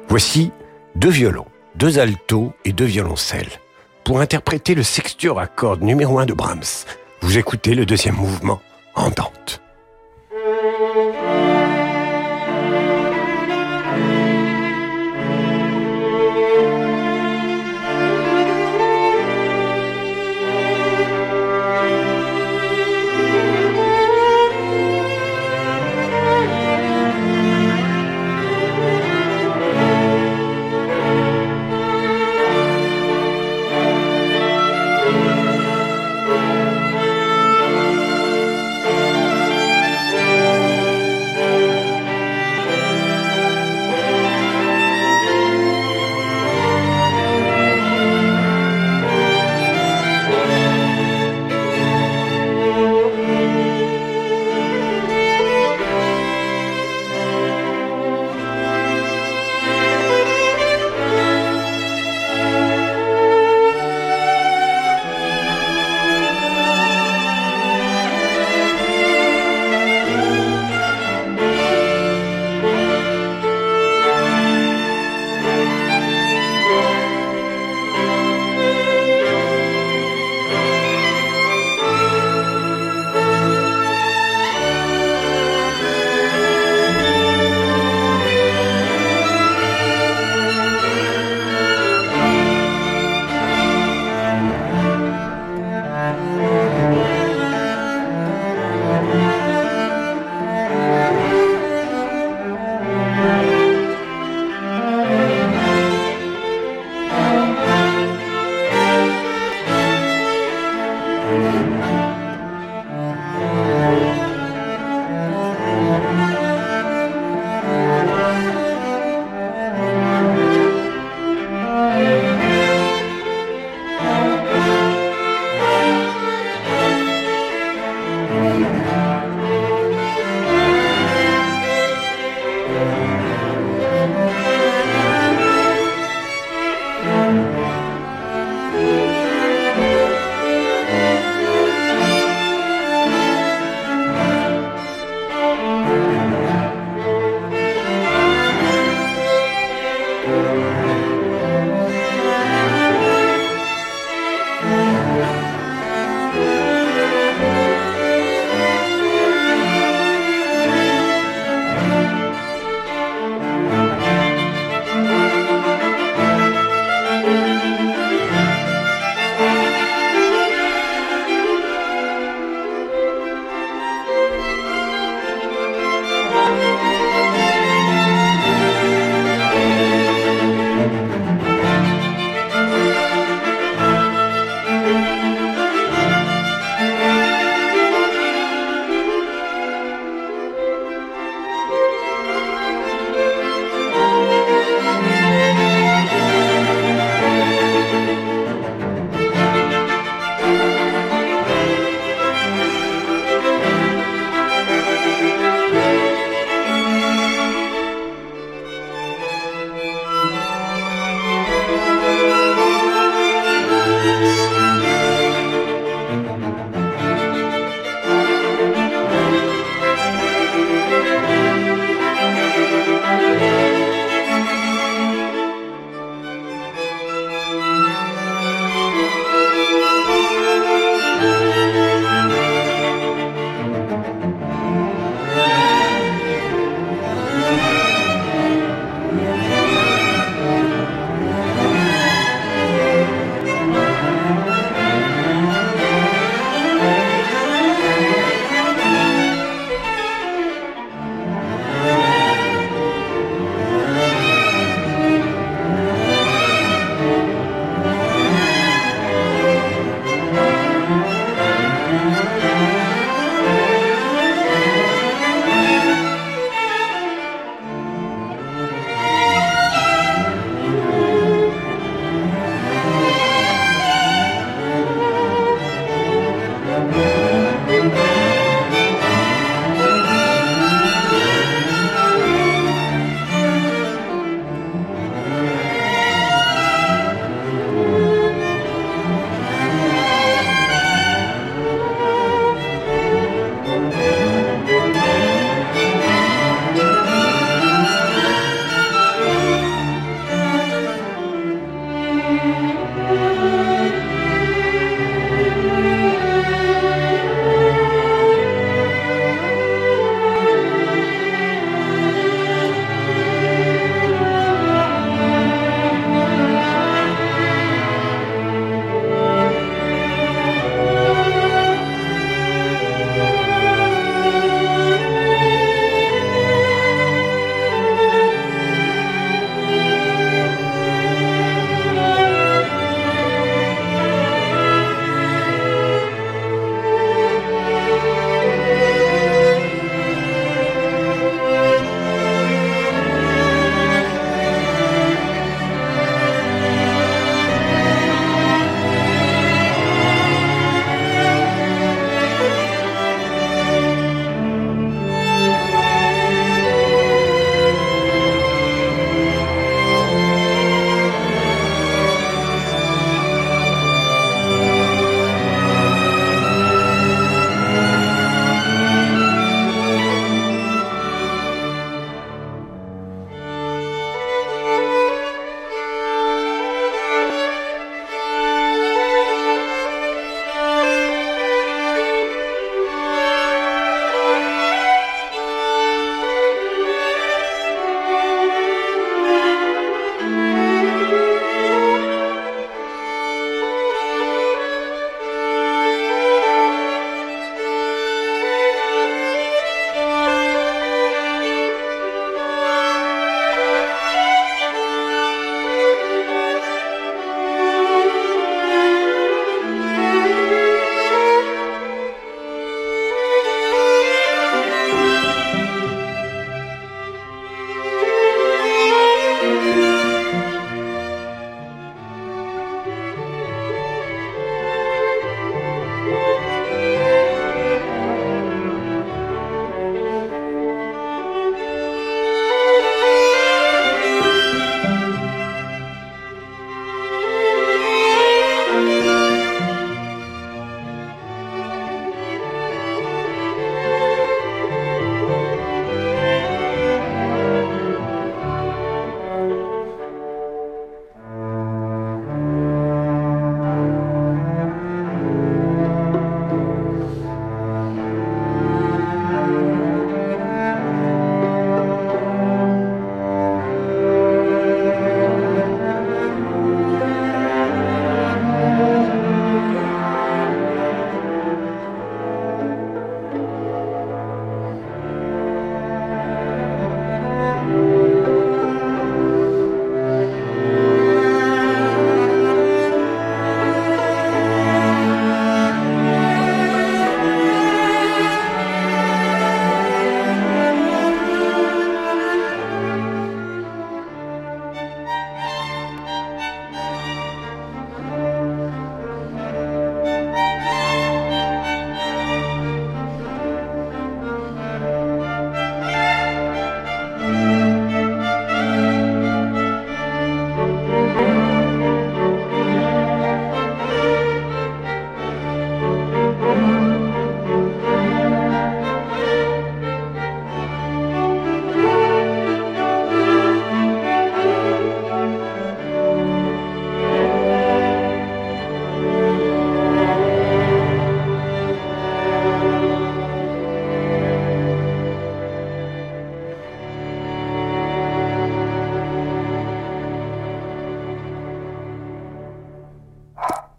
Voici 0.10 0.52
deux 0.96 1.10
violons, 1.10 1.48
deux 1.76 2.00
altos 2.00 2.54
et 2.63 2.72
deux 2.72 2.86
violoncelles. 2.86 3.50
Pour 4.06 4.22
interpréter 4.22 4.74
le 4.74 4.84
sextuor 4.84 5.38
à 5.38 5.48
cordes 5.48 5.82
numéro 5.82 6.17
1 6.17 6.26
de 6.26 6.34
Brahms, 6.34 6.86
vous 7.22 7.38
écoutez 7.38 7.76
le 7.76 7.86
deuxième 7.86 8.15
mouvement 8.15 8.62
en 8.96 9.10
dente. 9.10 9.62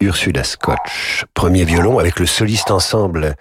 Ursula 0.09 0.43
Scotch, 0.43 1.23
premier 1.35 1.65
violon 1.65 1.99
avec 1.99 2.19
le 2.19 2.25
soliste 2.25 2.71
ensemble 2.71 3.35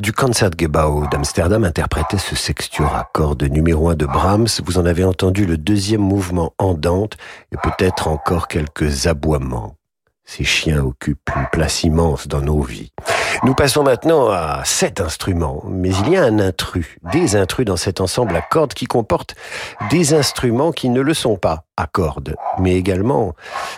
du 0.00 0.12
Concertgebouw 0.12 1.06
d'Amsterdam 1.06 1.62
interprétait 1.62 2.18
ce 2.18 2.34
sextuor 2.34 2.92
à 2.92 3.08
cordes 3.14 3.44
numéro 3.44 3.88
1 3.88 3.94
de 3.94 4.04
Brahms. 4.04 4.48
Vous 4.64 4.78
en 4.78 4.84
avez 4.84 5.04
entendu 5.04 5.46
le 5.46 5.56
deuxième 5.56 6.00
mouvement 6.00 6.54
en 6.58 6.74
dente 6.74 7.16
et 7.52 7.56
peut-être 7.56 8.08
encore 8.08 8.48
quelques 8.48 9.06
aboiements. 9.06 9.76
Ces 10.24 10.42
chiens 10.42 10.82
occupent 10.82 11.30
une 11.36 11.46
place 11.52 11.84
immense 11.84 12.26
dans 12.26 12.42
nos 12.42 12.62
vies. 12.62 12.90
Nous 13.44 13.54
passons 13.54 13.84
maintenant 13.84 14.28
à 14.28 14.62
cet 14.64 15.00
instrument, 15.00 15.62
mais 15.68 15.90
il 15.90 16.08
y 16.08 16.16
a 16.16 16.24
un 16.24 16.40
intrus, 16.40 16.96
des 17.12 17.36
intrus 17.36 17.64
dans 17.64 17.76
cet 17.76 18.00
ensemble 18.00 18.34
à 18.34 18.42
cordes 18.42 18.74
qui 18.74 18.86
comporte 18.86 19.36
des 19.88 20.14
instruments 20.14 20.72
qui 20.72 20.88
ne 20.88 21.00
le 21.00 21.14
sont 21.14 21.36
pas 21.36 21.62
à 21.76 21.86
cordes, 21.86 22.34
mais 22.58 22.74
également 22.74 23.34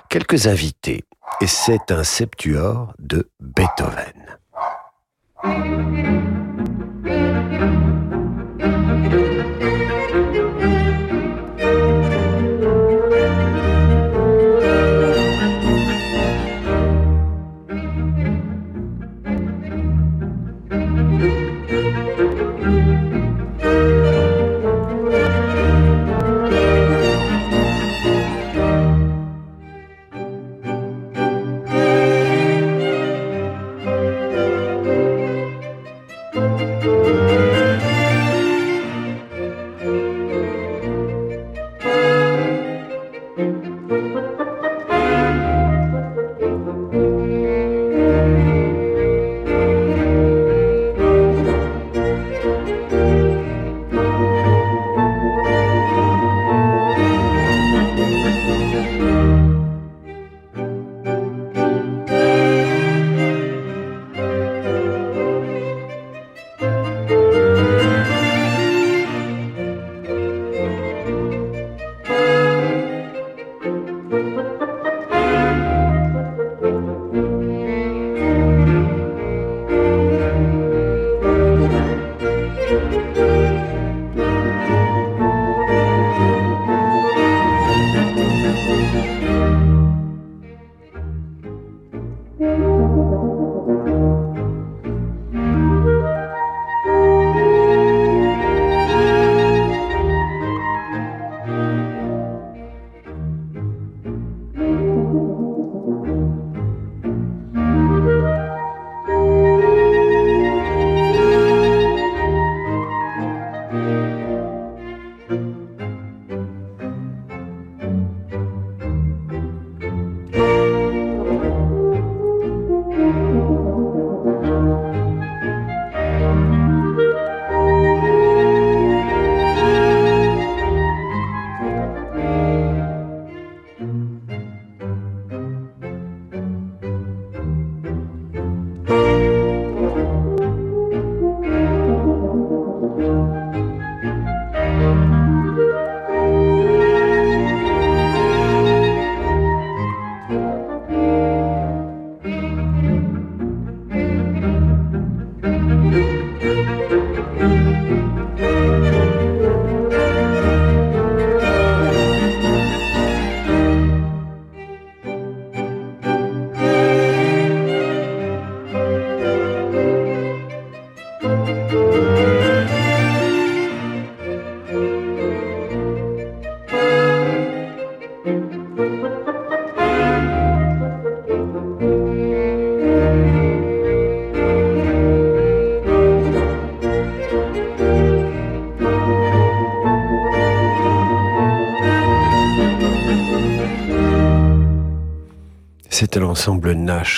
quelques 0.09 0.47
invités. 0.47 1.05
Et 1.41 1.47
c'est 1.47 1.91
un 1.91 2.05
septuor 2.05 2.95
de 2.99 3.29
Beethoven. 3.41 4.39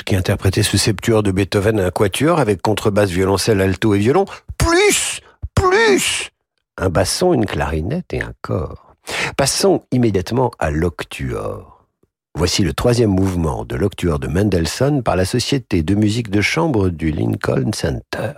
Qui 0.04 0.16
interprétait 0.16 0.62
ce 0.62 0.78
septuor 0.78 1.22
de 1.22 1.32
Beethoven 1.32 1.80
à 1.80 1.86
un 1.86 1.90
quatuor 1.90 2.40
avec 2.40 2.62
contrebasse, 2.62 3.10
violoncelle, 3.10 3.60
alto 3.60 3.94
et 3.94 3.98
violon, 3.98 4.24
plus, 4.58 5.20
plus 5.54 6.30
un 6.78 6.88
basson, 6.88 7.32
une 7.32 7.46
clarinette 7.46 8.12
et 8.12 8.22
un 8.22 8.32
corps. 8.40 8.94
Passons 9.36 9.84
immédiatement 9.90 10.50
à 10.58 10.70
l'octuor. 10.70 11.86
Voici 12.34 12.62
le 12.62 12.72
troisième 12.72 13.10
mouvement 13.10 13.64
de 13.64 13.76
l'octuor 13.76 14.18
de 14.18 14.26
Mendelssohn 14.26 15.02
par 15.02 15.16
la 15.16 15.24
Société 15.24 15.82
de 15.82 15.94
musique 15.94 16.30
de 16.30 16.40
chambre 16.40 16.88
du 16.88 17.10
Lincoln 17.10 17.72
Center. 17.74 18.32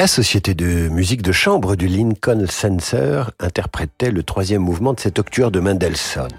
La 0.00 0.06
société 0.06 0.54
de 0.54 0.88
musique 0.88 1.20
de 1.20 1.30
chambre 1.30 1.76
du 1.76 1.86
Lincoln 1.86 2.46
Censor 2.48 3.32
interprétait 3.38 4.10
le 4.10 4.22
troisième 4.22 4.62
mouvement 4.62 4.94
de 4.94 5.00
cet 5.00 5.18
octueur 5.18 5.50
de 5.50 5.60
Mendelssohn. 5.60 6.30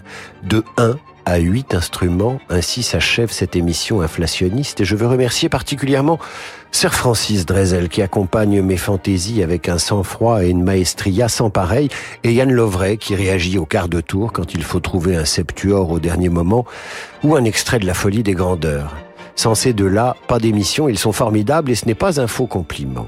De 0.42 0.64
1 0.78 0.96
à 1.26 1.38
8 1.38 1.76
instruments, 1.76 2.40
ainsi 2.50 2.82
s'achève 2.82 3.30
cette 3.30 3.56
émission 3.56 4.02
inflationniste 4.02 4.82
et 4.82 4.84
je 4.84 4.96
veux 4.96 5.06
remercier 5.06 5.48
particulièrement 5.48 6.18
Sir 6.72 6.96
Francis 6.96 7.46
Drezel 7.46 7.88
qui 7.88 8.02
accompagne 8.02 8.64
mes 8.64 8.78
fantaisies 8.78 9.44
avec 9.44 9.70
un 9.70 9.78
sang-froid 9.78 10.44
et 10.44 10.50
une 10.50 10.64
maestria 10.64 11.30
sans 11.30 11.52
pareil 11.52 11.90
et 12.24 12.34
Yann 12.34 12.52
Lovray 12.52 12.98
qui 12.98 13.14
réagit 13.14 13.60
au 13.60 13.68
quart 13.68 13.90
de 13.90 14.02
tour 14.02 14.34
quand 14.34 14.56
il 14.56 14.64
faut 14.64 14.80
trouver 14.80 15.16
un 15.16 15.26
septuor 15.26 15.92
au 15.92 16.00
dernier 16.00 16.30
moment 16.30 16.66
ou 17.24 17.36
un 17.36 17.44
extrait 17.44 17.78
de 17.78 17.86
la 17.86 17.94
folie 17.94 18.24
des 18.24 18.34
grandeurs. 18.34 18.96
Sans 19.36 19.56
ces 19.56 19.74
deux-là, 19.74 20.16
pas 20.28 20.40
d'émission, 20.40 20.90
ils 20.90 20.98
sont 20.98 21.12
formidables 21.12 21.72
et 21.72 21.76
ce 21.76 21.86
n'est 21.86 21.96
pas 21.96 22.20
un 22.20 22.28
faux 22.28 22.48
compliment. 22.48 23.08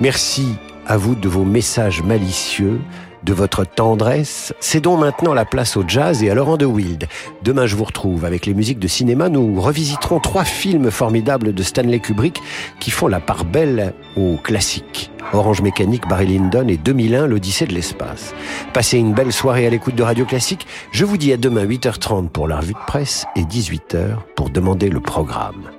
Merci 0.00 0.46
à 0.86 0.96
vous 0.96 1.14
de 1.14 1.28
vos 1.28 1.44
messages 1.44 2.02
malicieux, 2.02 2.80
de 3.24 3.32
votre 3.32 3.64
tendresse. 3.64 4.52
Cédons 4.60 4.96
maintenant 4.96 5.34
la 5.34 5.44
place 5.44 5.76
au 5.76 5.84
jazz 5.86 6.22
et 6.22 6.30
à 6.30 6.34
Laurent 6.34 6.56
de 6.56 6.66
Wild. 6.66 7.06
Demain, 7.42 7.66
je 7.66 7.76
vous 7.76 7.84
retrouve 7.84 8.24
avec 8.24 8.46
les 8.46 8.54
musiques 8.54 8.78
de 8.78 8.88
cinéma. 8.88 9.28
Nous 9.28 9.60
revisiterons 9.60 10.20
trois 10.20 10.44
films 10.44 10.90
formidables 10.90 11.54
de 11.54 11.62
Stanley 11.62 12.00
Kubrick 12.00 12.40
qui 12.80 12.90
font 12.90 13.08
la 13.08 13.20
part 13.20 13.44
belle 13.44 13.94
aux 14.16 14.36
classiques. 14.36 15.10
Orange 15.32 15.62
Mécanique, 15.62 16.08
Barry 16.08 16.26
Lyndon 16.26 16.68
et 16.68 16.76
2001, 16.76 17.26
l'Odyssée 17.26 17.66
de 17.66 17.74
l'espace. 17.74 18.34
Passez 18.72 18.98
une 18.98 19.14
belle 19.14 19.32
soirée 19.32 19.66
à 19.66 19.70
l'écoute 19.70 19.94
de 19.94 20.02
Radio 20.02 20.24
Classique. 20.24 20.66
Je 20.90 21.04
vous 21.04 21.16
dis 21.16 21.32
à 21.32 21.36
demain 21.36 21.64
8h30 21.64 22.28
pour 22.28 22.48
la 22.48 22.56
revue 22.56 22.74
de 22.74 22.86
presse 22.86 23.26
et 23.36 23.42
18h 23.42 24.16
pour 24.36 24.50
demander 24.50 24.88
le 24.88 25.00
programme. 25.00 25.70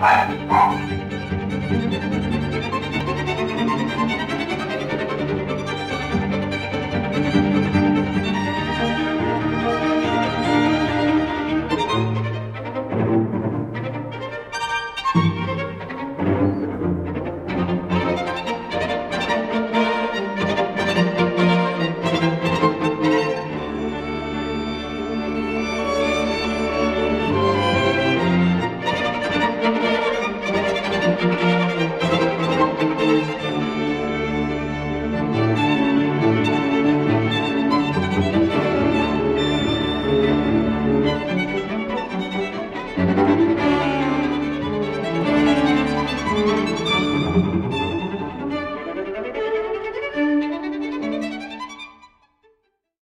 哎。 0.00 0.26